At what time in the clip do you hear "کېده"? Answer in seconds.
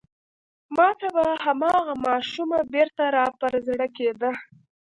3.97-4.31